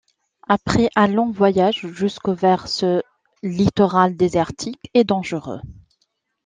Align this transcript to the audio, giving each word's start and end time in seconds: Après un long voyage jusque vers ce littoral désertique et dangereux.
Après 0.47 0.89
un 0.95 1.05
long 1.05 1.29
voyage 1.29 1.85
jusque 1.93 2.29
vers 2.29 2.67
ce 2.67 3.03
littoral 3.43 4.17
désertique 4.17 4.89
et 4.95 5.03
dangereux. 5.03 5.61